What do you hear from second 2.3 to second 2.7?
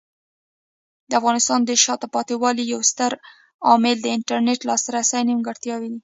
والي